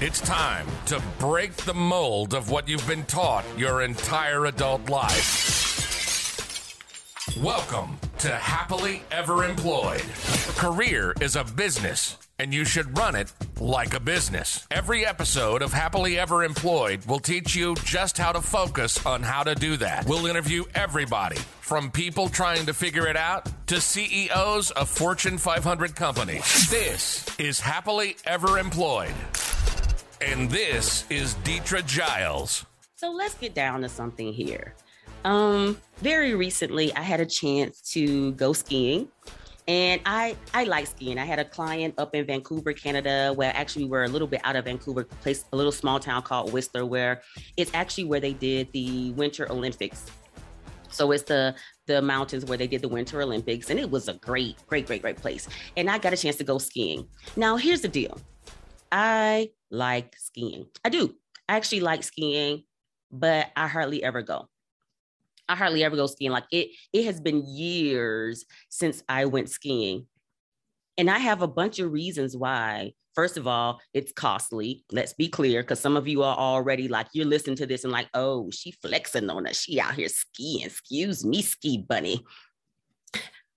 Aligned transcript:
It's 0.00 0.20
time 0.20 0.68
to 0.86 1.02
break 1.18 1.52
the 1.56 1.74
mold 1.74 2.32
of 2.32 2.52
what 2.52 2.68
you've 2.68 2.86
been 2.86 3.02
taught 3.06 3.44
your 3.56 3.82
entire 3.82 4.46
adult 4.46 4.88
life. 4.88 6.76
Welcome 7.42 7.98
to 8.18 8.28
Happily 8.28 9.02
Ever 9.10 9.42
Employed. 9.42 10.04
Career 10.54 11.14
is 11.20 11.34
a 11.34 11.42
business, 11.42 12.16
and 12.38 12.54
you 12.54 12.64
should 12.64 12.96
run 12.96 13.16
it 13.16 13.32
like 13.58 13.92
a 13.92 13.98
business. 13.98 14.68
Every 14.70 15.04
episode 15.04 15.62
of 15.62 15.72
Happily 15.72 16.16
Ever 16.16 16.44
Employed 16.44 17.04
will 17.06 17.18
teach 17.18 17.56
you 17.56 17.74
just 17.82 18.18
how 18.18 18.30
to 18.30 18.40
focus 18.40 19.04
on 19.04 19.24
how 19.24 19.42
to 19.42 19.56
do 19.56 19.76
that. 19.78 20.06
We'll 20.06 20.26
interview 20.26 20.62
everybody 20.76 21.38
from 21.60 21.90
people 21.90 22.28
trying 22.28 22.66
to 22.66 22.72
figure 22.72 23.08
it 23.08 23.16
out 23.16 23.48
to 23.66 23.80
CEOs 23.80 24.70
of 24.70 24.88
Fortune 24.88 25.38
500 25.38 25.96
companies. 25.96 26.70
This 26.70 27.26
is 27.40 27.58
Happily 27.58 28.14
Ever 28.24 28.60
Employed. 28.60 29.14
And 30.20 30.50
this 30.50 31.04
is 31.10 31.34
Deetra 31.44 31.86
Giles. 31.86 32.66
So 32.96 33.10
let's 33.10 33.34
get 33.34 33.54
down 33.54 33.82
to 33.82 33.88
something 33.88 34.32
here. 34.32 34.74
Um, 35.24 35.80
very 35.98 36.34
recently, 36.34 36.92
I 36.94 37.02
had 37.02 37.20
a 37.20 37.26
chance 37.26 37.80
to 37.92 38.32
go 38.32 38.52
skiing. 38.52 39.08
And 39.68 40.00
I 40.06 40.34
I 40.54 40.64
like 40.64 40.86
skiing. 40.86 41.18
I 41.18 41.24
had 41.24 41.38
a 41.38 41.44
client 41.44 41.94
up 41.98 42.14
in 42.14 42.24
Vancouver, 42.26 42.72
Canada, 42.72 43.32
where 43.36 43.52
actually 43.54 43.84
we 43.84 43.90
were 43.90 44.04
a 44.04 44.08
little 44.08 44.26
bit 44.26 44.40
out 44.42 44.56
of 44.56 44.64
Vancouver, 44.64 45.04
place 45.04 45.44
a 45.52 45.56
little 45.56 45.70
small 45.70 46.00
town 46.00 46.22
called 46.22 46.52
Whistler, 46.52 46.86
where 46.86 47.20
it's 47.56 47.70
actually 47.74 48.04
where 48.04 48.18
they 48.18 48.32
did 48.32 48.72
the 48.72 49.12
Winter 49.12 49.46
Olympics. 49.52 50.06
So 50.88 51.12
it's 51.12 51.24
the 51.24 51.54
the 51.86 52.00
mountains 52.00 52.46
where 52.46 52.56
they 52.56 52.66
did 52.66 52.80
the 52.80 52.88
Winter 52.88 53.20
Olympics, 53.20 53.68
and 53.68 53.78
it 53.78 53.90
was 53.90 54.08
a 54.08 54.14
great, 54.14 54.56
great, 54.66 54.86
great, 54.86 55.02
great 55.02 55.16
place. 55.16 55.46
And 55.76 55.90
I 55.90 55.98
got 55.98 56.14
a 56.14 56.16
chance 56.16 56.36
to 56.36 56.44
go 56.44 56.56
skiing. 56.56 57.06
Now 57.36 57.56
here's 57.56 57.82
the 57.82 57.88
deal: 57.88 58.18
I 58.90 59.50
like 59.70 60.14
skiing. 60.18 60.66
I 60.84 60.88
do. 60.88 61.14
I 61.48 61.56
actually 61.56 61.80
like 61.80 62.02
skiing, 62.02 62.64
but 63.10 63.48
I 63.56 63.68
hardly 63.68 64.02
ever 64.02 64.22
go. 64.22 64.48
I 65.48 65.56
hardly 65.56 65.82
ever 65.82 65.96
go 65.96 66.06
skiing. 66.06 66.30
Like 66.30 66.44
it, 66.52 66.70
it 66.92 67.04
has 67.06 67.20
been 67.20 67.46
years 67.46 68.44
since 68.68 69.02
I 69.08 69.24
went 69.24 69.48
skiing. 69.48 70.06
And 70.98 71.10
I 71.10 71.18
have 71.18 71.42
a 71.42 71.48
bunch 71.48 71.78
of 71.78 71.92
reasons 71.92 72.36
why. 72.36 72.92
First 73.14 73.36
of 73.36 73.46
all, 73.46 73.80
it's 73.94 74.12
costly. 74.12 74.84
Let's 74.92 75.12
be 75.12 75.28
clear, 75.28 75.62
because 75.62 75.80
some 75.80 75.96
of 75.96 76.06
you 76.06 76.22
are 76.22 76.36
already 76.36 76.86
like, 76.86 77.08
you're 77.12 77.26
listening 77.26 77.56
to 77.56 77.66
this 77.66 77.82
and 77.84 77.92
like, 77.92 78.08
oh, 78.14 78.50
she 78.50 78.72
flexing 78.72 79.28
on 79.30 79.46
us. 79.46 79.60
She 79.60 79.80
out 79.80 79.94
here 79.94 80.08
skiing. 80.08 80.66
Excuse 80.66 81.24
me, 81.24 81.42
ski 81.42 81.84
bunny. 81.88 82.24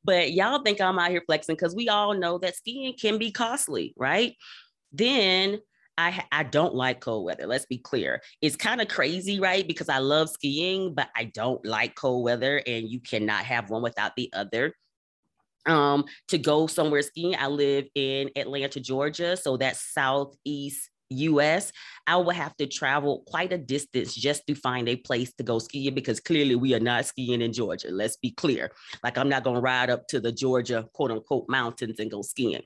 But 0.03 0.31
y'all 0.33 0.63
think 0.63 0.81
I'm 0.81 0.97
out 0.97 1.11
here 1.11 1.21
flexing 1.25 1.55
because 1.55 1.75
we 1.75 1.89
all 1.89 2.13
know 2.13 2.39
that 2.39 2.55
skiing 2.55 2.95
can 2.99 3.19
be 3.19 3.31
costly, 3.31 3.93
right? 3.97 4.35
Then 4.91 5.59
I 5.97 6.23
I 6.31 6.43
don't 6.43 6.73
like 6.75 7.01
cold 7.01 7.25
weather. 7.25 7.47
Let's 7.47 7.65
be 7.65 7.77
clear. 7.77 8.21
It's 8.41 8.55
kind 8.55 8.81
of 8.81 8.87
crazy, 8.87 9.39
right? 9.39 9.67
Because 9.67 9.89
I 9.89 9.99
love 9.99 10.29
skiing, 10.29 10.93
but 10.93 11.09
I 11.15 11.25
don't 11.25 11.63
like 11.65 11.95
cold 11.95 12.23
weather, 12.23 12.61
and 12.65 12.89
you 12.89 12.99
cannot 12.99 13.45
have 13.45 13.69
one 13.69 13.81
without 13.81 14.15
the 14.15 14.29
other. 14.33 14.73
Um, 15.67 16.05
to 16.29 16.37
go 16.37 16.65
somewhere 16.67 17.03
skiing, 17.03 17.35
I 17.37 17.47
live 17.47 17.85
in 17.93 18.31
Atlanta, 18.35 18.79
Georgia, 18.79 19.37
so 19.37 19.57
that's 19.57 19.93
southeast 19.93 20.89
US. 21.11 21.71
I 22.07 22.15
will 22.17 22.31
have 22.31 22.55
to 22.57 22.65
travel 22.65 23.23
quite 23.27 23.53
a 23.53 23.57
distance 23.57 24.15
just 24.15 24.47
to 24.47 24.55
find 24.55 24.89
a 24.89 24.95
place 24.95 25.33
to 25.33 25.43
go 25.43 25.59
skiing 25.59 25.93
because 25.93 26.19
clearly 26.19 26.55
we 26.55 26.73
are 26.73 26.79
not 26.79 27.05
skiing 27.05 27.41
in 27.41 27.53
Georgia. 27.53 27.89
Let's 27.91 28.17
be 28.17 28.31
clear. 28.31 28.71
Like 29.03 29.17
I'm 29.17 29.29
not 29.29 29.43
going 29.43 29.55
to 29.55 29.61
ride 29.61 29.89
up 29.89 30.07
to 30.07 30.19
the 30.19 30.31
Georgia 30.31 30.87
quote 30.93 31.11
unquote 31.11 31.45
mountains 31.47 31.99
and 31.99 32.09
go 32.09 32.21
skiing. 32.21 32.63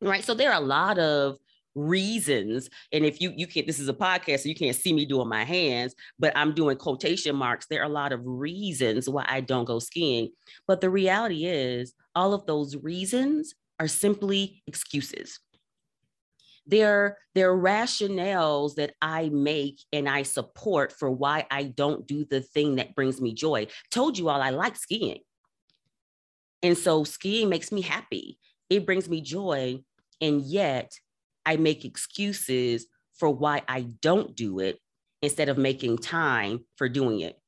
Right. 0.00 0.24
So 0.24 0.34
there 0.34 0.52
are 0.52 0.60
a 0.60 0.64
lot 0.64 0.98
of 0.98 1.38
reasons. 1.74 2.70
And 2.92 3.04
if 3.04 3.20
you 3.20 3.32
you 3.36 3.46
can't 3.46 3.66
this 3.66 3.80
is 3.80 3.88
a 3.88 3.94
podcast 3.94 4.40
so 4.40 4.48
you 4.48 4.54
can't 4.54 4.76
see 4.76 4.92
me 4.92 5.04
doing 5.04 5.28
my 5.28 5.44
hands 5.44 5.94
but 6.18 6.32
i'm 6.36 6.54
doing 6.54 6.76
quotation 6.76 7.34
marks. 7.34 7.66
There 7.66 7.80
are 7.80 7.86
a 7.86 7.88
lot 7.88 8.12
of 8.12 8.20
reasons 8.24 9.08
why 9.08 9.24
i 9.28 9.40
don't 9.40 9.64
go 9.64 9.78
skiing. 9.78 10.30
But 10.66 10.80
the 10.80 10.90
reality 10.90 11.46
is 11.46 11.94
all 12.14 12.32
of 12.32 12.46
those 12.46 12.76
reasons 12.76 13.54
are 13.80 13.88
simply 13.88 14.62
excuses. 14.66 15.40
They're 16.66 17.18
they're 17.34 17.56
rationales 17.56 18.76
that 18.76 18.94
i 19.02 19.28
make 19.30 19.80
and 19.92 20.08
i 20.08 20.22
support 20.22 20.92
for 20.92 21.10
why 21.10 21.46
i 21.50 21.64
don't 21.64 22.06
do 22.06 22.24
the 22.24 22.40
thing 22.40 22.76
that 22.76 22.94
brings 22.94 23.20
me 23.20 23.34
joy. 23.34 23.66
Told 23.90 24.16
you 24.16 24.28
all 24.28 24.40
i 24.40 24.50
like 24.50 24.76
skiing. 24.76 25.18
And 26.62 26.78
so 26.78 27.04
skiing 27.04 27.48
makes 27.48 27.72
me 27.72 27.82
happy 27.82 28.38
it 28.70 28.86
brings 28.86 29.08
me 29.08 29.20
joy 29.20 29.80
and 30.20 30.42
yet 30.42 30.92
I 31.46 31.56
make 31.56 31.84
excuses 31.84 32.86
for 33.18 33.30
why 33.30 33.62
I 33.68 33.82
don't 34.00 34.34
do 34.34 34.58
it 34.58 34.78
instead 35.22 35.48
of 35.48 35.58
making 35.58 35.98
time 35.98 36.64
for 36.76 36.88
doing 36.88 37.20
it. 37.20 37.38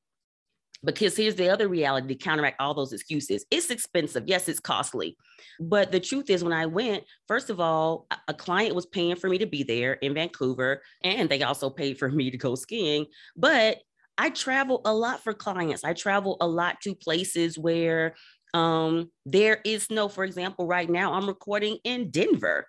Because 0.84 1.16
here's 1.16 1.34
the 1.34 1.49
other 1.49 1.69
reality 1.69 2.09
to 2.09 2.15
counteract 2.15 2.60
all 2.60 2.75
those 2.75 2.93
excuses. 2.93 3.44
It's 3.50 3.71
expensive. 3.71 4.25
Yes, 4.27 4.49
it's 4.49 4.60
costly. 4.60 5.16
But 5.59 5.91
the 5.91 5.99
truth 5.99 6.31
is, 6.31 6.44
when 6.44 6.53
I 6.53 6.66
went, 6.66 7.04
first 7.27 7.50
of 7.50 7.60
all, 7.60 8.06
a 8.28 8.34
client 8.34 8.75
was 8.75 8.87
paying 8.87 9.16
for 9.16 9.28
me 9.28 9.38
to 9.38 9.47
be 9.47 9.62
there 9.62 9.94
in 9.94 10.15
Vancouver, 10.15 10.83
and 11.03 11.28
they 11.28 11.43
also 11.43 11.71
paid 11.71 11.98
for 11.98 12.09
me 12.10 12.31
to 12.31 12.37
go 12.37 12.54
skiing. 12.54 13.06
But 13.37 13.78
I 14.19 14.31
travel 14.31 14.81
a 14.84 14.94
lot 14.94 15.22
for 15.22 15.34
clients. 15.34 15.84
I 15.84 15.93
travel 15.93 16.37
a 16.41 16.47
lot 16.47 16.81
to 16.83 16.94
places 16.94 17.59
where 17.59 18.15
um, 18.54 19.10
there 19.24 19.60
is 19.64 19.90
no, 19.90 20.08
for 20.08 20.24
example, 20.24 20.66
right 20.66 20.88
now 20.88 21.14
I'm 21.14 21.26
recording 21.26 21.78
in 21.84 22.10
Denver 22.10 22.66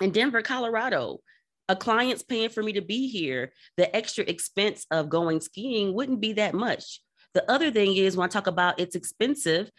in 0.00 0.10
Denver, 0.10 0.42
Colorado. 0.42 1.20
A 1.68 1.76
client's 1.76 2.22
paying 2.22 2.50
for 2.50 2.62
me 2.62 2.74
to 2.74 2.82
be 2.82 3.08
here. 3.08 3.52
The 3.76 3.94
extra 3.94 4.24
expense 4.24 4.86
of 4.90 5.08
going 5.08 5.40
skiing 5.40 5.94
wouldn't 5.94 6.20
be 6.20 6.34
that 6.34 6.54
much. 6.54 7.00
The 7.34 7.50
other 7.50 7.70
thing 7.70 7.96
is 7.96 8.16
when 8.16 8.26
I 8.26 8.28
talk 8.28 8.46
about 8.46 8.78
it's 8.78 8.94
expensive, 8.94 9.70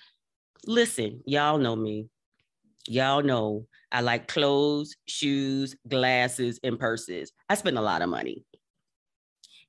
listen, 0.66 1.22
y'all 1.26 1.58
know 1.58 1.76
me. 1.76 2.10
Y'all 2.88 3.24
know 3.24 3.68
I 3.92 4.02
like 4.02 4.28
clothes, 4.28 4.96
shoes, 5.08 5.76
glasses, 5.88 6.60
and 6.64 6.80
purses. 6.80 7.32
I 7.50 7.56
spend 7.56 7.78
a 7.78 7.82
lot 7.82 8.02
of 8.02 8.10
money. 8.10 8.44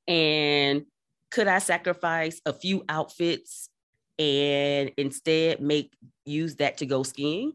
And 0.06 0.86
could 1.30 1.46
I 1.46 1.58
sacrifice 1.58 2.40
a 2.44 2.52
few 2.52 2.84
outfits 2.88 3.68
and 4.18 4.90
instead 4.96 5.60
make 5.60 5.92
use 6.24 6.56
that 6.56 6.78
to 6.78 6.86
go 6.86 7.02
skiing? 7.02 7.52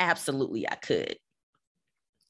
Absolutely, 0.00 0.68
I 0.68 0.74
could. 0.74 1.16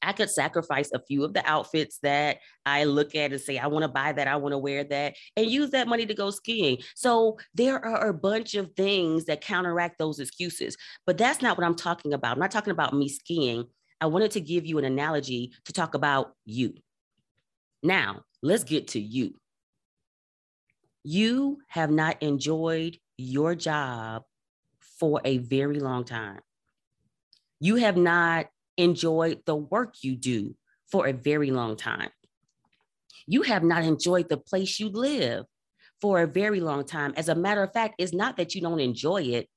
I 0.03 0.13
could 0.13 0.31
sacrifice 0.31 0.91
a 0.93 0.99
few 0.99 1.25
of 1.25 1.33
the 1.33 1.47
outfits 1.49 1.99
that 2.03 2.39
I 2.67 2.85
look 2.85 3.15
at 3.15 3.33
and 3.33 3.41
say, 3.41 3.59
I 3.59 3.69
want 3.69 3.85
to 3.85 3.89
buy 3.89 4.13
that, 4.13 4.27
I 4.27 4.37
want 4.37 4.53
to 4.53 4.59
wear 4.59 4.83
that, 4.85 5.15
and 5.37 5.47
use 5.47 5.71
that 5.71 5.87
money 5.87 6.07
to 6.07 6.15
go 6.15 6.31
skiing. 6.31 6.79
So 6.97 7.39
there 7.55 7.85
are 7.85 8.09
a 8.09 8.15
bunch 8.15 8.55
of 8.55 8.73
things 8.77 9.27
that 9.27 9.41
counteract 9.41 9.99
those 9.99 10.19
excuses. 10.19 10.77
But 11.07 11.19
that's 11.19 11.41
not 11.41 11.57
what 11.57 11.65
I'm 11.65 11.77
talking 11.77 12.13
about. 12.13 12.33
I'm 12.33 12.41
not 12.41 12.51
talking 12.51 12.73
about 12.73 12.95
me 12.95 13.09
skiing. 13.09 13.65
I 14.01 14.07
wanted 14.07 14.33
to 14.33 14.41
give 14.41 14.67
you 14.67 14.79
an 14.79 14.85
analogy 14.85 15.53
to 15.67 15.73
talk 15.73 15.95
about 15.95 16.33
you. 16.45 16.75
Now, 17.85 18.23
let's 18.43 18.65
get 18.65 18.89
to 18.89 19.01
you. 19.01 19.35
You 21.05 21.59
have 21.69 21.91
not 21.91 22.21
enjoyed 22.23 22.99
your 23.23 23.55
job 23.55 24.23
for 24.99 25.21
a 25.25 25.39
very 25.39 25.81
long 25.81 26.05
time. 26.05 26.41
You 27.61 27.77
have 27.77 27.97
not 27.97 28.47
enjoyed 28.77 29.43
the 29.47 29.57
work 29.57 29.97
you 30.03 30.17
do 30.17 30.57
for 30.91 31.07
a 31.07 31.13
very 31.13 31.51
long 31.51 31.77
time. 31.77 32.11
You 33.27 33.43
have 33.43 33.63
not 33.63 33.85
enjoyed 33.85 34.29
the 34.29 34.37
place 34.37 34.81
you 34.81 34.89
live 34.89 35.45
for 36.01 36.21
a 36.21 36.27
very 36.27 36.61
long 36.61 36.85
time. 36.85 37.15
As 37.17 37.29
a 37.29 37.35
matter 37.35 37.63
of 37.63 37.73
fact, 37.73 37.95
it's 37.99 38.13
not 38.13 38.37
that 38.37 38.55
you 38.55 38.61
don't 38.61 38.81
enjoy 38.81 39.23
it. 39.23 39.49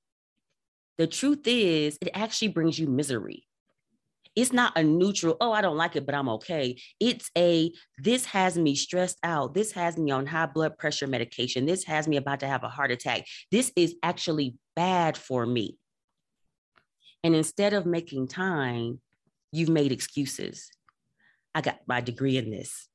The 0.97 1.07
truth 1.07 1.45
is, 1.45 1.97
it 2.01 2.11
actually 2.13 2.49
brings 2.49 2.79
you 2.79 2.87
misery. 2.87 3.45
It's 4.35 4.51
not 4.51 4.73
a 4.75 4.83
neutral, 4.83 5.37
oh, 5.39 5.51
I 5.51 5.61
don't 5.61 5.77
like 5.77 5.95
it, 5.95 6.05
but 6.05 6.15
I'm 6.15 6.29
okay. 6.29 6.77
It's 6.99 7.29
a, 7.37 7.71
this 7.97 8.25
has 8.25 8.57
me 8.57 8.75
stressed 8.75 9.17
out. 9.23 9.53
This 9.53 9.71
has 9.71 9.97
me 9.97 10.11
on 10.11 10.25
high 10.25 10.47
blood 10.47 10.77
pressure 10.77 11.07
medication. 11.07 11.65
This 11.65 11.85
has 11.85 12.07
me 12.07 12.17
about 12.17 12.41
to 12.41 12.47
have 12.47 12.63
a 12.63 12.69
heart 12.69 12.91
attack. 12.91 13.25
This 13.51 13.71
is 13.75 13.95
actually 14.03 14.57
bad 14.75 15.17
for 15.17 15.45
me. 15.45 15.77
And 17.23 17.33
instead 17.33 17.73
of 17.73 17.85
making 17.85 18.27
time 18.27 18.99
you've 19.55 19.69
made 19.69 19.91
excuses. 19.91 20.69
I 21.53 21.61
got 21.61 21.79
my 21.87 22.01
degree 22.01 22.37
in 22.37 22.51
this. 22.51 22.89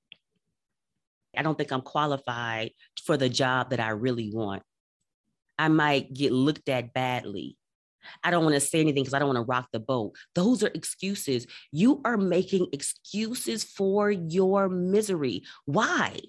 I 1.36 1.42
don't 1.42 1.56
think 1.56 1.72
I'm 1.72 1.80
qualified 1.80 2.72
for 3.04 3.16
the 3.16 3.28
job 3.30 3.70
that 3.70 3.80
I 3.80 3.90
really 3.90 4.30
want. 4.32 4.62
I 5.58 5.68
might 5.68 6.12
get 6.12 6.32
looked 6.32 6.68
at 6.68 6.92
badly. 6.92 7.56
I 8.22 8.30
don't 8.30 8.44
want 8.44 8.54
to 8.54 8.60
say 8.60 8.80
anything 8.80 9.02
because 9.02 9.14
I 9.14 9.18
don't 9.18 9.28
want 9.28 9.38
to 9.38 9.50
rock 9.50 9.68
the 9.72 9.80
boat. 9.80 10.14
Those 10.34 10.62
are 10.62 10.70
excuses. 10.74 11.46
You 11.72 12.00
are 12.04 12.16
making 12.16 12.68
excuses 12.72 13.64
for 13.64 14.10
your 14.10 14.68
misery. 14.68 15.42
Why? 15.64 16.20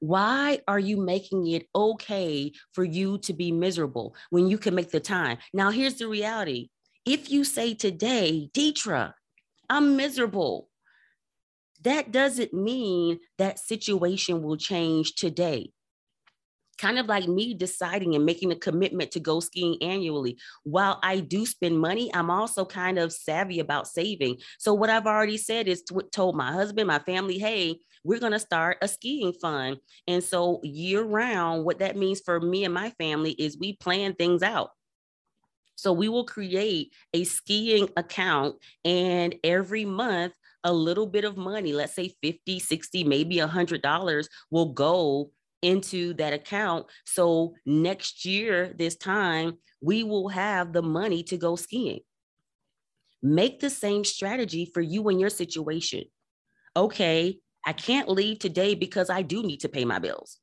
Why 0.00 0.60
are 0.66 0.78
you 0.78 0.96
making 0.96 1.46
it 1.48 1.66
okay 1.74 2.52
for 2.72 2.84
you 2.84 3.18
to 3.18 3.34
be 3.34 3.52
miserable 3.52 4.14
when 4.30 4.48
you 4.48 4.56
can 4.56 4.74
make 4.74 4.90
the 4.90 5.00
time? 5.00 5.38
Now, 5.52 5.70
here's 5.70 5.96
the 5.96 6.08
reality 6.08 6.70
if 7.06 7.30
you 7.30 7.44
say 7.44 7.74
today, 7.74 8.50
Deetra, 8.54 9.12
I'm 9.68 9.96
miserable, 9.96 10.68
that 11.82 12.12
doesn't 12.12 12.52
mean 12.52 13.20
that 13.38 13.58
situation 13.58 14.42
will 14.42 14.56
change 14.56 15.14
today 15.14 15.72
kind 16.80 16.98
of 16.98 17.06
like 17.06 17.28
me 17.28 17.54
deciding 17.54 18.14
and 18.14 18.24
making 18.24 18.50
a 18.52 18.56
commitment 18.56 19.10
to 19.12 19.20
go 19.20 19.38
skiing 19.40 19.76
annually. 19.82 20.38
While 20.64 20.98
I 21.02 21.20
do 21.20 21.44
spend 21.44 21.78
money, 21.78 22.10
I'm 22.14 22.30
also 22.30 22.64
kind 22.64 22.98
of 22.98 23.12
savvy 23.12 23.60
about 23.60 23.86
saving. 23.86 24.38
So 24.58 24.72
what 24.72 24.90
I've 24.90 25.06
already 25.06 25.36
said 25.36 25.68
is 25.68 25.82
t- 25.82 25.96
told 26.10 26.36
my 26.36 26.52
husband, 26.52 26.88
my 26.88 26.98
family, 27.00 27.38
hey, 27.38 27.76
we're 28.02 28.18
going 28.18 28.32
to 28.32 28.38
start 28.38 28.78
a 28.80 28.88
skiing 28.88 29.34
fund. 29.34 29.76
And 30.08 30.24
so 30.24 30.60
year 30.62 31.02
round, 31.02 31.64
what 31.64 31.80
that 31.80 31.96
means 31.96 32.20
for 32.24 32.40
me 32.40 32.64
and 32.64 32.72
my 32.72 32.90
family 32.90 33.32
is 33.32 33.58
we 33.58 33.76
plan 33.76 34.14
things 34.14 34.42
out. 34.42 34.70
So 35.76 35.92
we 35.92 36.08
will 36.08 36.24
create 36.24 36.92
a 37.14 37.24
skiing 37.24 37.88
account 37.96 38.56
and 38.84 39.34
every 39.44 39.84
month 39.84 40.34
a 40.62 40.72
little 40.72 41.06
bit 41.06 41.24
of 41.24 41.38
money, 41.38 41.72
let's 41.72 41.94
say 41.94 42.14
50, 42.22 42.58
60, 42.58 43.04
maybe 43.04 43.38
a 43.38 43.48
$100 43.48 44.28
will 44.50 44.72
go 44.72 45.30
into 45.62 46.14
that 46.14 46.32
account. 46.32 46.86
So 47.04 47.54
next 47.66 48.24
year, 48.24 48.74
this 48.76 48.96
time, 48.96 49.58
we 49.80 50.04
will 50.04 50.28
have 50.28 50.72
the 50.72 50.82
money 50.82 51.22
to 51.24 51.36
go 51.36 51.56
skiing. 51.56 52.00
Make 53.22 53.60
the 53.60 53.70
same 53.70 54.04
strategy 54.04 54.70
for 54.72 54.80
you 54.80 55.08
and 55.08 55.20
your 55.20 55.30
situation. 55.30 56.04
Okay, 56.76 57.38
I 57.66 57.72
can't 57.72 58.08
leave 58.08 58.38
today 58.38 58.74
because 58.74 59.10
I 59.10 59.22
do 59.22 59.42
need 59.42 59.60
to 59.60 59.68
pay 59.68 59.84
my 59.84 59.98
bills. 59.98 60.38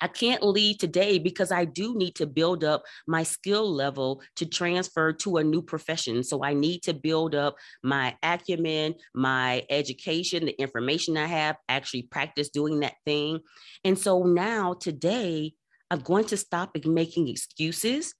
I 0.00 0.08
can't 0.08 0.42
leave 0.42 0.78
today 0.78 1.18
because 1.18 1.52
I 1.52 1.64
do 1.64 1.94
need 1.96 2.14
to 2.16 2.26
build 2.26 2.64
up 2.64 2.84
my 3.06 3.22
skill 3.22 3.70
level 3.70 4.22
to 4.36 4.46
transfer 4.46 5.12
to 5.12 5.38
a 5.38 5.44
new 5.44 5.62
profession. 5.62 6.22
So 6.22 6.42
I 6.44 6.54
need 6.54 6.82
to 6.84 6.94
build 6.94 7.34
up 7.34 7.56
my 7.82 8.16
acumen, 8.22 8.94
my 9.14 9.64
education, 9.70 10.46
the 10.46 10.60
information 10.60 11.16
I 11.16 11.26
have, 11.26 11.56
actually 11.68 12.02
practice 12.02 12.48
doing 12.48 12.80
that 12.80 12.94
thing. 13.04 13.40
And 13.84 13.98
so 13.98 14.22
now 14.22 14.74
today, 14.74 15.54
I'm 15.90 16.00
going 16.00 16.24
to 16.26 16.36
stop 16.38 16.76
making 16.86 17.28
excuses 17.28 18.14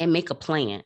and 0.00 0.12
make 0.12 0.30
a 0.30 0.34
plan. 0.34 0.82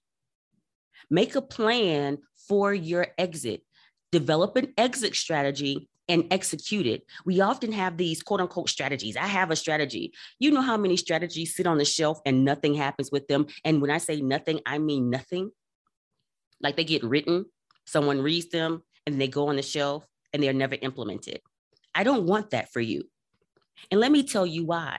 Make 1.08 1.36
a 1.36 1.42
plan 1.42 2.18
for 2.48 2.74
your 2.74 3.06
exit. 3.18 3.62
Develop 4.10 4.56
an 4.56 4.72
exit 4.76 5.14
strategy 5.14 5.88
and 6.08 6.24
execute 6.30 6.86
it. 6.86 7.04
We 7.24 7.40
often 7.40 7.72
have 7.72 7.96
these 7.96 8.22
quote 8.22 8.40
unquote 8.40 8.68
strategies. 8.68 9.16
I 9.16 9.26
have 9.26 9.50
a 9.50 9.56
strategy. 9.56 10.12
You 10.38 10.50
know 10.50 10.60
how 10.60 10.76
many 10.76 10.96
strategies 10.96 11.54
sit 11.54 11.66
on 11.66 11.78
the 11.78 11.84
shelf 11.84 12.20
and 12.24 12.44
nothing 12.44 12.74
happens 12.74 13.10
with 13.10 13.26
them? 13.28 13.46
And 13.64 13.80
when 13.80 13.90
I 13.90 13.98
say 13.98 14.20
nothing, 14.20 14.60
I 14.66 14.78
mean 14.78 15.10
nothing. 15.10 15.50
Like 16.60 16.76
they 16.76 16.84
get 16.84 17.04
written, 17.04 17.46
someone 17.84 18.22
reads 18.22 18.48
them, 18.48 18.82
and 19.06 19.20
they 19.20 19.28
go 19.28 19.48
on 19.48 19.56
the 19.56 19.62
shelf 19.62 20.06
and 20.32 20.42
they're 20.42 20.52
never 20.52 20.76
implemented. 20.80 21.40
I 21.94 22.04
don't 22.04 22.26
want 22.26 22.50
that 22.50 22.72
for 22.72 22.80
you. 22.80 23.04
And 23.90 24.00
let 24.00 24.12
me 24.12 24.22
tell 24.22 24.46
you 24.46 24.64
why. 24.64 24.98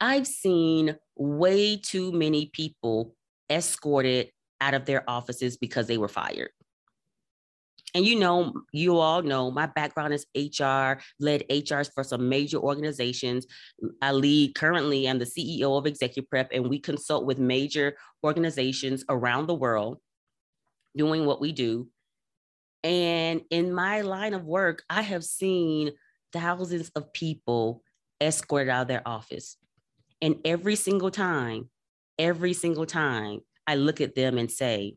I've 0.00 0.26
seen 0.26 0.96
way 1.16 1.76
too 1.76 2.12
many 2.12 2.46
people 2.52 3.14
escorted 3.50 4.30
out 4.60 4.74
of 4.74 4.84
their 4.84 5.08
offices 5.08 5.56
because 5.56 5.86
they 5.86 5.98
were 5.98 6.08
fired 6.08 6.50
and 7.94 8.04
you 8.04 8.18
know, 8.18 8.52
you 8.72 8.98
all 8.98 9.22
know 9.22 9.50
my 9.50 9.66
background 9.66 10.12
is 10.14 10.26
HR, 10.34 11.00
led 11.20 11.44
HRs 11.50 11.90
for 11.94 12.04
some 12.04 12.28
major 12.28 12.58
organizations. 12.58 13.46
I 14.02 14.12
lead 14.12 14.54
currently, 14.54 15.08
I'm 15.08 15.18
the 15.18 15.24
CEO 15.24 15.76
of 15.76 15.84
ExecuPrep, 15.84 16.48
and 16.52 16.68
we 16.68 16.78
consult 16.78 17.24
with 17.24 17.38
major 17.38 17.96
organizations 18.24 19.04
around 19.08 19.46
the 19.46 19.54
world 19.54 19.98
doing 20.96 21.24
what 21.24 21.40
we 21.40 21.52
do. 21.52 21.88
And 22.84 23.42
in 23.50 23.72
my 23.72 24.02
line 24.02 24.34
of 24.34 24.44
work, 24.44 24.82
I 24.90 25.02
have 25.02 25.24
seen 25.24 25.92
thousands 26.32 26.90
of 26.90 27.12
people 27.12 27.82
escorted 28.20 28.68
out 28.68 28.82
of 28.82 28.88
their 28.88 29.06
office. 29.06 29.56
And 30.20 30.36
every 30.44 30.76
single 30.76 31.10
time, 31.10 31.70
every 32.18 32.52
single 32.52 32.86
time, 32.86 33.40
I 33.66 33.76
look 33.76 34.00
at 34.00 34.14
them 34.14 34.38
and 34.38 34.50
say, 34.50 34.96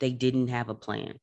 they 0.00 0.10
didn't 0.10 0.48
have 0.48 0.68
a 0.68 0.74
plan 0.74 1.18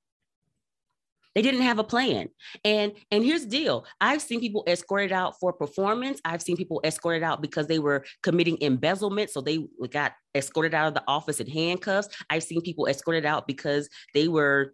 they 1.35 1.41
didn't 1.41 1.61
have 1.61 1.79
a 1.79 1.83
plan. 1.83 2.29
And 2.63 2.93
and 3.11 3.23
here's 3.23 3.43
the 3.43 3.49
deal. 3.49 3.85
I've 3.99 4.21
seen 4.21 4.39
people 4.39 4.63
escorted 4.67 5.11
out 5.11 5.37
for 5.39 5.51
performance. 5.53 6.21
I've 6.23 6.41
seen 6.41 6.55
people 6.55 6.81
escorted 6.83 7.23
out 7.23 7.41
because 7.41 7.67
they 7.67 7.79
were 7.79 8.05
committing 8.23 8.57
embezzlement. 8.61 9.29
So 9.29 9.41
they 9.41 9.67
got 9.91 10.13
escorted 10.33 10.73
out 10.73 10.87
of 10.87 10.93
the 10.93 11.03
office 11.07 11.41
in 11.41 11.47
handcuffs. 11.47 12.07
I've 12.29 12.43
seen 12.43 12.61
people 12.61 12.87
escorted 12.87 13.25
out 13.25 13.47
because 13.47 13.89
they 14.13 14.29
were 14.29 14.73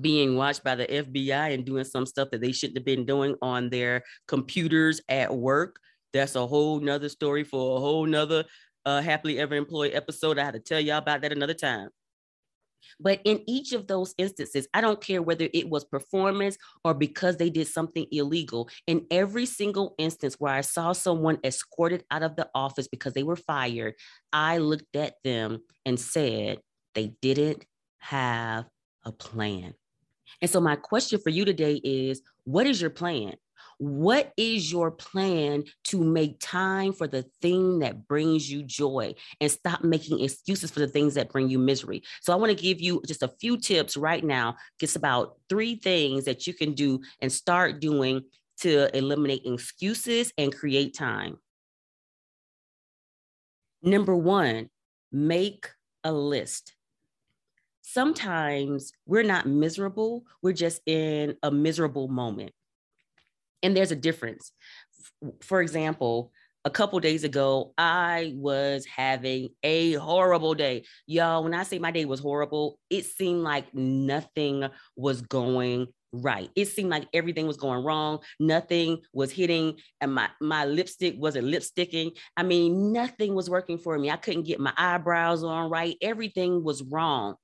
being 0.00 0.36
watched 0.36 0.64
by 0.64 0.74
the 0.74 0.86
FBI 0.86 1.54
and 1.54 1.64
doing 1.64 1.84
some 1.84 2.06
stuff 2.06 2.30
that 2.30 2.40
they 2.40 2.52
shouldn't 2.52 2.78
have 2.78 2.84
been 2.84 3.04
doing 3.04 3.36
on 3.42 3.70
their 3.70 4.02
computers 4.26 5.00
at 5.08 5.34
work. 5.34 5.76
That's 6.12 6.34
a 6.34 6.46
whole 6.46 6.80
nother 6.80 7.08
story 7.08 7.44
for 7.44 7.76
a 7.76 7.80
whole 7.80 8.06
nother 8.06 8.44
uh, 8.86 9.02
happily 9.02 9.38
ever 9.38 9.54
employed 9.54 9.92
episode. 9.94 10.38
I 10.38 10.44
had 10.44 10.54
to 10.54 10.60
tell 10.60 10.80
y'all 10.80 10.98
about 10.98 11.20
that 11.22 11.32
another 11.32 11.54
time. 11.54 11.90
But 13.00 13.20
in 13.24 13.42
each 13.46 13.72
of 13.72 13.86
those 13.86 14.14
instances, 14.18 14.66
I 14.74 14.80
don't 14.80 15.00
care 15.00 15.22
whether 15.22 15.48
it 15.52 15.68
was 15.68 15.84
performance 15.84 16.56
or 16.84 16.94
because 16.94 17.36
they 17.36 17.50
did 17.50 17.66
something 17.66 18.06
illegal. 18.10 18.68
In 18.86 19.06
every 19.10 19.46
single 19.46 19.94
instance 19.98 20.36
where 20.38 20.52
I 20.52 20.62
saw 20.62 20.92
someone 20.92 21.38
escorted 21.44 22.04
out 22.10 22.22
of 22.22 22.36
the 22.36 22.48
office 22.54 22.88
because 22.88 23.12
they 23.12 23.22
were 23.22 23.36
fired, 23.36 23.94
I 24.32 24.58
looked 24.58 24.96
at 24.96 25.14
them 25.24 25.60
and 25.84 25.98
said 25.98 26.58
they 26.94 27.14
didn't 27.20 27.64
have 27.98 28.66
a 29.04 29.12
plan. 29.12 29.74
And 30.40 30.50
so, 30.50 30.60
my 30.60 30.76
question 30.76 31.20
for 31.20 31.30
you 31.30 31.44
today 31.44 31.80
is 31.82 32.22
what 32.44 32.66
is 32.66 32.80
your 32.80 32.90
plan? 32.90 33.34
What 33.78 34.32
is 34.36 34.72
your 34.72 34.90
plan 34.90 35.62
to 35.84 36.02
make 36.02 36.40
time 36.40 36.92
for 36.92 37.06
the 37.06 37.22
thing 37.40 37.78
that 37.78 38.08
brings 38.08 38.50
you 38.50 38.64
joy 38.64 39.14
and 39.40 39.50
stop 39.50 39.84
making 39.84 40.20
excuses 40.20 40.72
for 40.72 40.80
the 40.80 40.88
things 40.88 41.14
that 41.14 41.30
bring 41.30 41.48
you 41.48 41.60
misery? 41.60 42.02
So, 42.20 42.32
I 42.32 42.36
want 42.36 42.50
to 42.50 42.60
give 42.60 42.80
you 42.80 43.00
just 43.06 43.22
a 43.22 43.32
few 43.40 43.56
tips 43.56 43.96
right 43.96 44.24
now. 44.24 44.56
just 44.80 44.96
about 44.96 45.36
three 45.48 45.76
things 45.76 46.24
that 46.24 46.46
you 46.46 46.54
can 46.54 46.72
do 46.72 47.00
and 47.22 47.32
start 47.32 47.80
doing 47.80 48.24
to 48.58 48.96
eliminate 48.96 49.42
excuses 49.46 50.32
and 50.36 50.54
create 50.54 50.94
time. 50.94 51.38
Number 53.80 54.16
one, 54.16 54.70
make 55.12 55.68
a 56.02 56.12
list. 56.12 56.74
Sometimes 57.82 58.92
we're 59.06 59.22
not 59.22 59.46
miserable, 59.46 60.24
we're 60.42 60.52
just 60.52 60.82
in 60.84 61.36
a 61.44 61.50
miserable 61.50 62.08
moment 62.08 62.52
and 63.62 63.76
there's 63.76 63.92
a 63.92 63.96
difference. 63.96 64.52
For 65.42 65.60
example, 65.60 66.32
a 66.64 66.70
couple 66.70 66.98
days 67.00 67.24
ago, 67.24 67.72
I 67.78 68.32
was 68.34 68.84
having 68.84 69.50
a 69.62 69.94
horrible 69.94 70.54
day. 70.54 70.84
Y'all, 71.06 71.44
when 71.44 71.54
I 71.54 71.62
say 71.62 71.78
my 71.78 71.90
day 71.90 72.04
was 72.04 72.20
horrible, 72.20 72.78
it 72.90 73.06
seemed 73.06 73.40
like 73.40 73.72
nothing 73.74 74.68
was 74.96 75.22
going 75.22 75.86
right. 76.12 76.50
It 76.56 76.66
seemed 76.66 76.90
like 76.90 77.08
everything 77.12 77.46
was 77.46 77.56
going 77.56 77.84
wrong. 77.84 78.18
Nothing 78.40 78.98
was 79.12 79.30
hitting, 79.30 79.76
and 80.00 80.14
my 80.14 80.28
my 80.40 80.64
lipstick 80.64 81.14
wasn't 81.16 81.46
lipsticking. 81.46 82.16
I 82.36 82.42
mean, 82.42 82.92
nothing 82.92 83.34
was 83.34 83.48
working 83.48 83.78
for 83.78 83.98
me. 83.98 84.10
I 84.10 84.16
couldn't 84.16 84.46
get 84.46 84.60
my 84.60 84.72
eyebrows 84.76 85.42
on 85.44 85.70
right. 85.70 85.96
Everything 86.02 86.64
was 86.64 86.82
wrong 86.82 87.36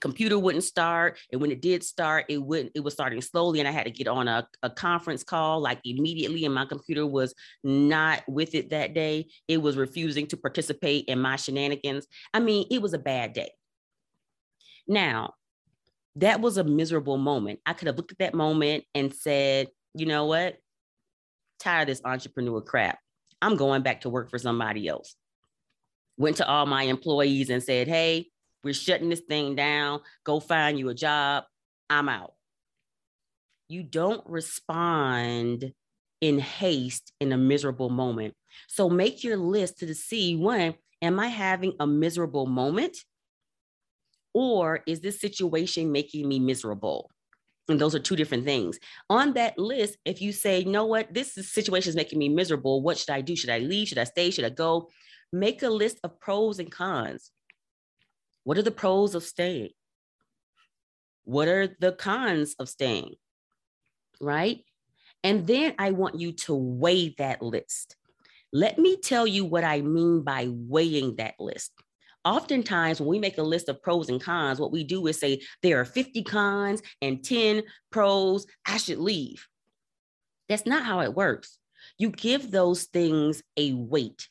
computer 0.00 0.38
wouldn't 0.38 0.64
start 0.64 1.18
and 1.32 1.40
when 1.40 1.50
it 1.50 1.60
did 1.60 1.82
start 1.82 2.24
it 2.28 2.38
wouldn't 2.38 2.70
it 2.74 2.80
was 2.80 2.94
starting 2.94 3.20
slowly 3.20 3.58
and 3.58 3.68
i 3.68 3.72
had 3.72 3.84
to 3.84 3.90
get 3.90 4.06
on 4.06 4.28
a, 4.28 4.46
a 4.62 4.70
conference 4.70 5.24
call 5.24 5.60
like 5.60 5.80
immediately 5.84 6.44
and 6.44 6.54
my 6.54 6.64
computer 6.64 7.06
was 7.06 7.34
not 7.64 8.22
with 8.28 8.54
it 8.54 8.70
that 8.70 8.94
day. 8.94 9.28
It 9.46 9.58
was 9.58 9.76
refusing 9.76 10.26
to 10.28 10.36
participate 10.36 11.06
in 11.06 11.20
my 11.20 11.36
shenanigans. 11.36 12.06
I 12.32 12.40
mean 12.40 12.66
it 12.70 12.82
was 12.82 12.94
a 12.94 12.98
bad 12.98 13.32
day. 13.32 13.50
Now 14.86 15.34
that 16.16 16.40
was 16.40 16.56
a 16.56 16.64
miserable 16.64 17.18
moment. 17.18 17.60
I 17.66 17.72
could 17.72 17.86
have 17.86 17.96
looked 17.96 18.12
at 18.12 18.18
that 18.18 18.34
moment 18.34 18.84
and 18.94 19.14
said 19.14 19.68
you 19.94 20.06
know 20.06 20.26
what? 20.26 20.56
Tired 21.60 21.82
of 21.82 21.88
this 21.88 22.02
entrepreneur 22.04 22.60
crap. 22.60 22.98
I'm 23.40 23.56
going 23.56 23.82
back 23.82 24.02
to 24.02 24.10
work 24.10 24.30
for 24.30 24.38
somebody 24.38 24.86
else. 24.88 25.14
Went 26.16 26.36
to 26.38 26.48
all 26.48 26.66
my 26.66 26.84
employees 26.84 27.50
and 27.50 27.62
said 27.62 27.88
hey 27.88 28.28
we're 28.64 28.74
shutting 28.74 29.08
this 29.08 29.20
thing 29.20 29.54
down. 29.54 30.00
Go 30.24 30.40
find 30.40 30.78
you 30.78 30.88
a 30.88 30.94
job. 30.94 31.44
I'm 31.88 32.08
out. 32.08 32.34
You 33.68 33.82
don't 33.82 34.26
respond 34.26 35.72
in 36.20 36.38
haste 36.38 37.12
in 37.20 37.32
a 37.32 37.36
miserable 37.38 37.90
moment. 37.90 38.34
So 38.66 38.88
make 38.88 39.22
your 39.22 39.36
list 39.36 39.78
to 39.78 39.94
see 39.94 40.36
one, 40.36 40.74
am 41.02 41.20
I 41.20 41.28
having 41.28 41.74
a 41.78 41.86
miserable 41.86 42.46
moment? 42.46 42.96
Or 44.34 44.80
is 44.86 45.00
this 45.00 45.20
situation 45.20 45.92
making 45.92 46.28
me 46.28 46.38
miserable? 46.38 47.10
And 47.68 47.80
those 47.80 47.94
are 47.94 48.00
two 48.00 48.16
different 48.16 48.44
things. 48.44 48.78
On 49.10 49.34
that 49.34 49.58
list, 49.58 49.98
if 50.04 50.22
you 50.22 50.32
say, 50.32 50.60
you 50.60 50.70
know 50.70 50.86
what, 50.86 51.12
this 51.12 51.34
situation 51.34 51.90
is 51.90 51.96
making 51.96 52.18
me 52.18 52.28
miserable, 52.28 52.80
what 52.80 52.96
should 52.96 53.10
I 53.10 53.20
do? 53.20 53.36
Should 53.36 53.50
I 53.50 53.58
leave? 53.58 53.88
Should 53.88 53.98
I 53.98 54.04
stay? 54.04 54.30
Should 54.30 54.46
I 54.46 54.50
go? 54.50 54.88
Make 55.32 55.62
a 55.62 55.68
list 55.68 55.98
of 56.02 56.18
pros 56.18 56.58
and 56.58 56.70
cons. 56.70 57.30
What 58.48 58.56
are 58.56 58.62
the 58.62 58.70
pros 58.70 59.14
of 59.14 59.24
staying? 59.24 59.72
What 61.24 61.48
are 61.48 61.68
the 61.80 61.92
cons 61.92 62.54
of 62.58 62.70
staying? 62.70 63.16
Right? 64.22 64.64
And 65.22 65.46
then 65.46 65.74
I 65.78 65.90
want 65.90 66.18
you 66.18 66.32
to 66.32 66.54
weigh 66.54 67.14
that 67.18 67.42
list. 67.42 67.94
Let 68.50 68.78
me 68.78 68.96
tell 68.96 69.26
you 69.26 69.44
what 69.44 69.64
I 69.64 69.82
mean 69.82 70.22
by 70.22 70.48
weighing 70.48 71.16
that 71.16 71.34
list. 71.38 71.72
Oftentimes, 72.24 73.00
when 73.00 73.10
we 73.10 73.18
make 73.18 73.36
a 73.36 73.42
list 73.42 73.68
of 73.68 73.82
pros 73.82 74.08
and 74.08 74.18
cons, 74.18 74.58
what 74.58 74.72
we 74.72 74.82
do 74.82 75.06
is 75.08 75.20
say 75.20 75.42
there 75.62 75.78
are 75.78 75.84
50 75.84 76.22
cons 76.22 76.80
and 77.02 77.22
10 77.22 77.64
pros, 77.90 78.46
I 78.66 78.78
should 78.78 78.96
leave. 78.96 79.46
That's 80.48 80.64
not 80.64 80.86
how 80.86 81.00
it 81.00 81.14
works. 81.14 81.58
You 81.98 82.08
give 82.08 82.50
those 82.50 82.84
things 82.84 83.42
a 83.58 83.74
weight. 83.74 84.26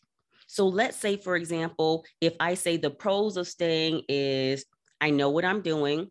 So 0.57 0.67
let's 0.67 0.97
say, 0.97 1.17
for 1.17 1.35
example, 1.35 2.03
if 2.19 2.33
I 2.39 2.55
say 2.55 2.77
the 2.77 2.89
pros 2.89 3.37
of 3.37 3.47
staying 3.47 4.01
is 4.09 4.65
I 4.99 5.11
know 5.11 5.29
what 5.29 5.45
I'm 5.45 5.61
doing, 5.61 6.09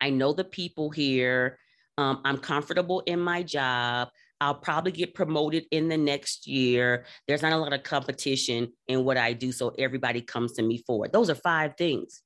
I 0.00 0.10
know 0.10 0.32
the 0.32 0.42
people 0.42 0.90
here, 0.90 1.56
um, 1.96 2.22
I'm 2.24 2.38
comfortable 2.38 3.04
in 3.06 3.20
my 3.20 3.44
job. 3.44 4.08
I'll 4.40 4.56
probably 4.56 4.90
get 4.90 5.14
promoted 5.14 5.66
in 5.70 5.88
the 5.88 5.96
next 5.96 6.48
year. 6.48 7.04
There's 7.28 7.42
not 7.42 7.52
a 7.52 7.56
lot 7.56 7.72
of 7.72 7.84
competition 7.84 8.72
in 8.88 9.04
what 9.04 9.16
I 9.16 9.32
do, 9.32 9.52
so 9.52 9.72
everybody 9.78 10.22
comes 10.22 10.54
to 10.54 10.62
me 10.64 10.82
for 10.84 11.06
it. 11.06 11.12
Those 11.12 11.30
are 11.30 11.36
five 11.36 11.76
things. 11.78 12.22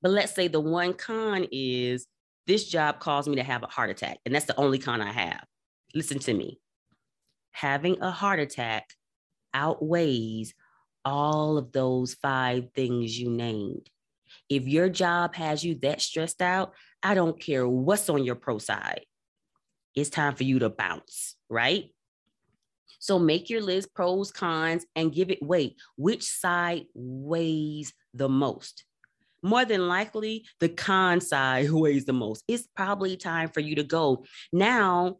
But 0.00 0.12
let's 0.12 0.34
say 0.34 0.48
the 0.48 0.60
one 0.60 0.94
con 0.94 1.46
is 1.52 2.06
this 2.46 2.66
job 2.66 3.00
caused 3.00 3.28
me 3.28 3.36
to 3.36 3.42
have 3.42 3.62
a 3.62 3.66
heart 3.66 3.90
attack, 3.90 4.16
and 4.24 4.34
that's 4.34 4.46
the 4.46 4.58
only 4.58 4.78
con 4.78 5.02
I 5.02 5.12
have. 5.12 5.44
Listen 5.94 6.18
to 6.20 6.32
me. 6.32 6.58
Having 7.50 8.00
a 8.00 8.10
heart 8.10 8.40
attack 8.40 8.94
outweighs 9.54 10.54
all 11.04 11.58
of 11.58 11.72
those 11.72 12.14
five 12.14 12.68
things 12.74 13.18
you 13.18 13.30
named. 13.30 13.88
If 14.48 14.66
your 14.66 14.88
job 14.88 15.34
has 15.34 15.64
you 15.64 15.76
that 15.82 16.00
stressed 16.00 16.42
out, 16.42 16.74
I 17.02 17.14
don't 17.14 17.40
care 17.40 17.66
what's 17.66 18.08
on 18.08 18.24
your 18.24 18.34
pro 18.34 18.58
side. 18.58 19.04
It's 19.94 20.10
time 20.10 20.34
for 20.34 20.44
you 20.44 20.60
to 20.60 20.70
bounce, 20.70 21.36
right? 21.48 21.90
So 22.98 23.18
make 23.18 23.48
your 23.48 23.62
list 23.62 23.94
pros, 23.94 24.30
cons, 24.30 24.84
and 24.94 25.12
give 25.12 25.30
it 25.30 25.42
weight. 25.42 25.76
Which 25.96 26.24
side 26.24 26.84
weighs 26.94 27.92
the 28.12 28.28
most? 28.28 28.84
More 29.42 29.64
than 29.64 29.88
likely, 29.88 30.44
the 30.60 30.68
con 30.68 31.20
side 31.20 31.70
weighs 31.70 32.04
the 32.04 32.12
most. 32.12 32.44
It's 32.46 32.68
probably 32.76 33.16
time 33.16 33.48
for 33.48 33.60
you 33.60 33.76
to 33.76 33.84
go. 33.84 34.24
Now, 34.52 35.18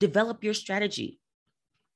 develop 0.00 0.42
your 0.42 0.54
strategy. 0.54 1.19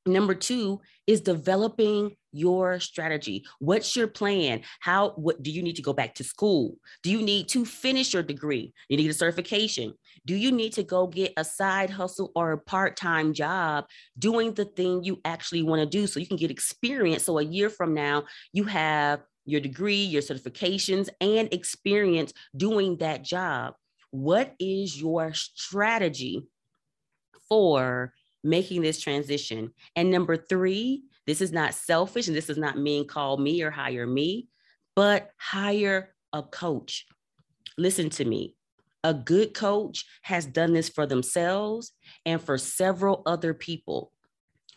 Number 0.06 0.34
two 0.34 0.80
is 1.06 1.22
developing 1.22 2.16
your 2.30 2.78
strategy. 2.78 3.44
What's 3.58 3.96
your 3.96 4.06
plan? 4.06 4.62
How 4.80 5.10
what 5.10 5.42
do 5.42 5.50
you 5.50 5.62
need 5.62 5.76
to 5.76 5.82
go 5.82 5.94
back 5.94 6.14
to 6.16 6.24
school? 6.24 6.76
Do 7.02 7.10
you 7.10 7.22
need 7.22 7.48
to 7.50 7.64
finish 7.64 8.12
your 8.12 8.22
degree? 8.22 8.74
You 8.88 8.98
need 8.98 9.10
a 9.10 9.14
certification. 9.14 9.94
Do 10.26 10.34
you 10.34 10.52
need 10.52 10.74
to 10.74 10.82
go 10.82 11.06
get 11.06 11.32
a 11.36 11.44
side 11.44 11.88
hustle 11.90 12.32
or 12.34 12.52
a 12.52 12.58
part-time 12.58 13.32
job 13.32 13.86
doing 14.18 14.52
the 14.52 14.66
thing 14.66 15.04
you 15.04 15.20
actually 15.24 15.62
want 15.62 15.80
to 15.80 15.86
do 15.86 16.06
so 16.06 16.20
you 16.20 16.26
can 16.26 16.36
get 16.36 16.50
experience 16.50 17.24
so 17.24 17.38
a 17.38 17.42
year 17.42 17.70
from 17.70 17.94
now 17.94 18.24
you 18.52 18.64
have 18.64 19.20
your 19.46 19.60
degree, 19.60 20.02
your 20.02 20.22
certifications 20.22 21.08
and 21.20 21.52
experience 21.52 22.32
doing 22.56 22.96
that 22.98 23.22
job. 23.22 23.74
What 24.10 24.54
is 24.58 25.00
your 25.00 25.32
strategy 25.34 26.46
for 27.48 28.12
making 28.44 28.82
this 28.82 29.00
transition. 29.00 29.72
And 29.96 30.10
number 30.10 30.36
three, 30.36 31.04
this 31.26 31.40
is 31.40 31.52
not 31.52 31.74
selfish 31.74 32.28
and 32.28 32.36
this 32.36 32.50
is 32.50 32.58
not 32.58 32.78
mean 32.78 33.06
call 33.06 33.38
me 33.38 33.62
or 33.62 33.70
hire 33.70 34.06
me, 34.06 34.48
but 34.94 35.30
hire 35.38 36.14
a 36.32 36.42
coach. 36.42 37.06
Listen 37.78 38.10
to 38.10 38.24
me. 38.24 38.54
A 39.02 39.12
good 39.12 39.54
coach 39.54 40.04
has 40.22 40.46
done 40.46 40.72
this 40.72 40.88
for 40.88 41.06
themselves 41.06 41.92
and 42.24 42.40
for 42.40 42.56
several 42.56 43.22
other 43.26 43.52
people. 43.52 44.12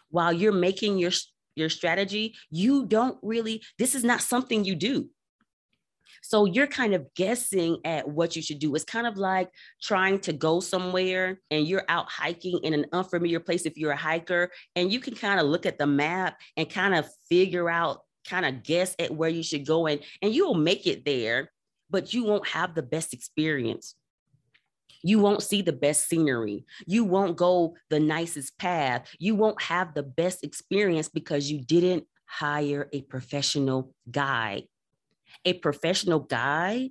While 0.10 0.34
you're 0.34 0.52
making 0.52 0.98
your 0.98 1.12
your 1.56 1.70
strategy, 1.70 2.36
you 2.50 2.86
don't 2.86 3.18
really 3.22 3.64
this 3.78 3.96
is 3.96 4.04
not 4.04 4.22
something 4.22 4.64
you 4.64 4.76
do. 4.76 5.10
So 6.22 6.46
you're 6.46 6.68
kind 6.68 6.94
of 6.94 7.06
guessing 7.16 7.78
at 7.86 8.08
what 8.08 8.36
you 8.36 8.42
should 8.42 8.60
do. 8.60 8.74
It's 8.76 8.84
kind 8.84 9.08
of 9.08 9.18
like 9.18 9.50
trying 9.82 10.20
to 10.20 10.34
go 10.34 10.60
somewhere 10.60 11.40
and 11.52 11.68
you're 11.68 11.86
out 11.90 12.10
hiking 12.10 12.60
in 12.64 12.74
an 12.74 12.86
unfamiliar 12.92 13.40
place 13.40 13.66
if 13.66 13.78
you're 13.78 13.92
a 13.92 13.98
hiker, 13.98 14.52
and 14.76 14.92
you 14.92 15.00
can 15.00 15.16
kind 15.16 15.40
of 15.40 15.46
look 15.46 15.66
at 15.66 15.78
the 15.78 15.88
map 15.88 16.38
and 16.56 16.70
kind 16.70 16.96
of 16.96 17.08
figure 17.30 17.70
out, 17.70 18.02
kind 18.28 18.46
of 18.46 18.64
guess 18.64 18.96
at 19.00 19.14
where 19.14 19.30
you 19.30 19.44
should 19.44 19.66
go, 19.66 19.88
and, 19.88 20.02
and 20.22 20.34
you'll 20.34 20.54
make 20.54 20.88
it 20.88 21.06
there, 21.06 21.52
but 21.90 22.14
you 22.14 22.24
won't 22.24 22.48
have 22.48 22.76
the 22.76 22.84
best 22.84 23.14
experience. 23.14 23.96
You 25.04 25.20
won't 25.20 25.44
see 25.44 25.62
the 25.62 25.74
best 25.74 26.08
scenery. 26.08 26.66
You 26.86 27.04
won't 27.06 27.38
go 27.38 27.76
the 27.90 28.00
nicest 28.00 28.58
path. 28.58 29.08
You 29.20 29.36
won't 29.36 29.62
have 29.62 29.94
the 29.94 30.04
best 30.04 30.44
experience 30.44 31.08
because 31.08 31.50
you 31.50 31.62
didn't 31.62 32.06
hire 32.26 32.90
a 32.92 33.02
professional 33.04 33.94
guide 34.10 34.64
a 35.46 35.54
professional 35.54 36.20
guide 36.20 36.90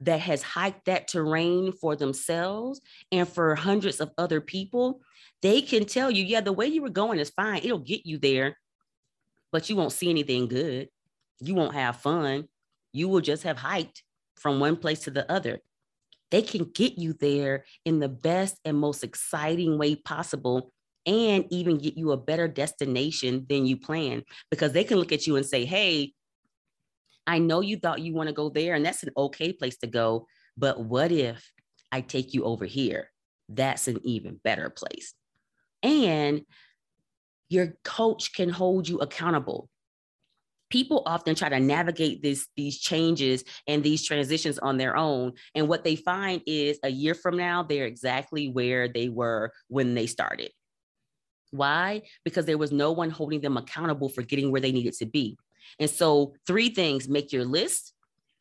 that 0.00 0.20
has 0.20 0.42
hiked 0.42 0.86
that 0.86 1.08
terrain 1.08 1.72
for 1.72 1.96
themselves 1.96 2.80
and 3.10 3.28
for 3.28 3.54
hundreds 3.54 4.00
of 4.00 4.10
other 4.18 4.40
people, 4.40 5.00
they 5.42 5.62
can 5.62 5.84
tell 5.84 6.10
you, 6.10 6.24
yeah, 6.24 6.40
the 6.40 6.52
way 6.52 6.66
you 6.66 6.82
were 6.82 6.90
going 6.90 7.18
is 7.18 7.30
fine. 7.30 7.60
It'll 7.62 7.78
get 7.78 8.04
you 8.04 8.18
there, 8.18 8.58
but 9.52 9.70
you 9.70 9.76
won't 9.76 9.92
see 9.92 10.10
anything 10.10 10.48
good. 10.48 10.88
You 11.40 11.54
won't 11.54 11.74
have 11.74 11.96
fun. 11.96 12.48
You 12.92 13.08
will 13.08 13.20
just 13.20 13.42
have 13.44 13.58
hiked 13.58 14.02
from 14.36 14.60
one 14.60 14.76
place 14.76 15.00
to 15.00 15.10
the 15.10 15.30
other. 15.30 15.60
They 16.30 16.42
can 16.42 16.64
get 16.64 16.98
you 16.98 17.12
there 17.12 17.64
in 17.84 18.00
the 18.00 18.08
best 18.08 18.58
and 18.64 18.76
most 18.76 19.04
exciting 19.04 19.78
way 19.78 19.94
possible 19.94 20.72
and 21.06 21.46
even 21.50 21.78
get 21.78 21.96
you 21.96 22.10
a 22.10 22.16
better 22.16 22.48
destination 22.48 23.46
than 23.48 23.64
you 23.64 23.76
planned 23.76 24.24
because 24.50 24.72
they 24.72 24.82
can 24.82 24.98
look 24.98 25.12
at 25.12 25.26
you 25.26 25.36
and 25.36 25.46
say, 25.46 25.64
hey, 25.64 26.12
I 27.26 27.38
know 27.38 27.60
you 27.60 27.76
thought 27.76 28.00
you 28.00 28.14
want 28.14 28.28
to 28.28 28.34
go 28.34 28.48
there, 28.48 28.74
and 28.74 28.84
that's 28.84 29.02
an 29.02 29.10
okay 29.16 29.52
place 29.52 29.76
to 29.78 29.86
go. 29.86 30.26
But 30.56 30.80
what 30.80 31.12
if 31.12 31.52
I 31.90 32.00
take 32.00 32.34
you 32.34 32.44
over 32.44 32.64
here? 32.64 33.10
That's 33.48 33.88
an 33.88 34.00
even 34.04 34.40
better 34.42 34.70
place. 34.70 35.14
And 35.82 36.42
your 37.48 37.74
coach 37.84 38.32
can 38.34 38.48
hold 38.48 38.88
you 38.88 38.98
accountable. 38.98 39.68
People 40.68 41.04
often 41.06 41.36
try 41.36 41.48
to 41.48 41.60
navigate 41.60 42.22
this, 42.22 42.48
these 42.56 42.80
changes 42.80 43.44
and 43.68 43.84
these 43.84 44.04
transitions 44.04 44.58
on 44.58 44.78
their 44.78 44.96
own. 44.96 45.32
And 45.54 45.68
what 45.68 45.84
they 45.84 45.94
find 45.94 46.42
is 46.44 46.80
a 46.82 46.88
year 46.88 47.14
from 47.14 47.36
now, 47.36 47.62
they're 47.62 47.86
exactly 47.86 48.48
where 48.48 48.88
they 48.88 49.08
were 49.08 49.52
when 49.68 49.94
they 49.94 50.06
started. 50.06 50.50
Why? 51.52 52.02
Because 52.24 52.46
there 52.46 52.58
was 52.58 52.72
no 52.72 52.90
one 52.90 53.10
holding 53.10 53.40
them 53.40 53.56
accountable 53.56 54.08
for 54.08 54.22
getting 54.22 54.50
where 54.50 54.60
they 54.60 54.72
needed 54.72 54.94
to 54.94 55.06
be. 55.06 55.38
And 55.78 55.90
so, 55.90 56.34
three 56.46 56.70
things 56.70 57.08
make 57.08 57.32
your 57.32 57.44
list, 57.44 57.92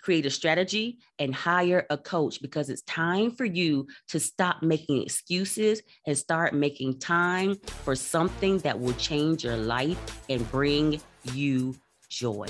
create 0.01 0.25
a 0.25 0.29
strategy, 0.29 0.99
and 1.19 1.33
hire 1.33 1.85
a 1.89 1.97
coach 1.97 2.41
because 2.41 2.69
it's 2.69 2.83
time 2.83 3.31
for 3.31 3.45
you 3.45 3.87
to 4.09 4.19
stop 4.19 4.61
making 4.61 5.01
excuses 5.01 5.81
and 6.05 6.17
start 6.17 6.53
making 6.53 6.99
time 6.99 7.55
for 7.83 7.95
something 7.95 8.59
that 8.59 8.79
will 8.79 8.93
change 8.93 9.43
your 9.43 9.57
life 9.57 10.21
and 10.29 10.49
bring 10.51 11.01
you 11.33 11.75
joy. 12.09 12.47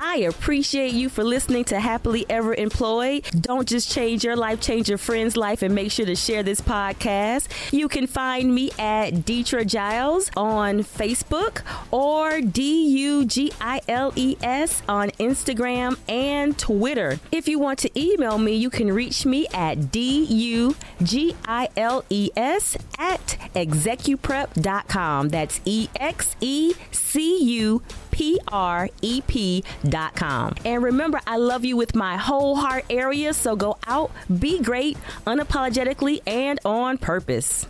I 0.00 0.18
appreciate 0.18 0.92
you 0.94 1.08
for 1.08 1.24
listening 1.24 1.64
to 1.64 1.80
Happily 1.80 2.24
Ever 2.30 2.54
Employed. 2.54 3.24
Don't 3.40 3.68
just 3.68 3.90
change 3.90 4.22
your 4.22 4.36
life, 4.36 4.60
change 4.60 4.88
your 4.88 4.98
friend's 4.98 5.36
life, 5.36 5.62
and 5.62 5.74
make 5.74 5.90
sure 5.90 6.06
to 6.06 6.14
share 6.14 6.42
this 6.42 6.60
podcast. 6.60 7.48
You 7.72 7.88
can 7.88 8.06
find 8.06 8.54
me 8.54 8.70
at 8.78 9.10
Deetra 9.26 9.66
Giles 9.66 10.30
on 10.36 10.80
Facebook 10.80 11.62
or 11.90 12.40
D 12.40 12.86
U 12.88 13.24
G 13.24 13.52
I 13.60 13.80
L 13.88 14.12
E 14.14 14.36
S 14.40 14.82
on 14.88 15.10
Instagram 15.12 15.98
and 16.08 16.56
Twitter. 16.56 17.18
If 17.32 17.48
you 17.48 17.58
want 17.58 17.80
to 17.80 18.00
email 18.00 18.38
me, 18.38 18.54
you 18.54 18.70
can 18.70 18.92
reach 18.92 19.26
me 19.26 19.46
at 19.52 19.90
D 19.90 20.24
U 20.24 20.76
G 21.02 21.34
I 21.44 21.68
L 21.76 22.04
E 22.08 22.30
S 22.36 22.76
at 22.98 23.36
execuprep.com. 23.54 25.28
That's 25.30 25.60
E 25.64 25.88
X 25.96 26.36
E 26.40 26.74
C 26.92 27.42
U 27.42 27.82
P 28.18 28.40
R 28.48 28.88
E 29.00 29.20
P 29.20 29.62
com. 30.16 30.52
And 30.64 30.82
remember, 30.82 31.20
I 31.24 31.36
love 31.36 31.64
you 31.64 31.76
with 31.76 31.94
my 31.94 32.16
whole 32.16 32.56
heart 32.56 32.84
area, 32.90 33.32
so 33.32 33.54
go 33.54 33.78
out, 33.86 34.10
be 34.40 34.60
great, 34.60 34.98
unapologetically, 35.24 36.22
and 36.26 36.58
on 36.64 36.98
purpose. 36.98 37.68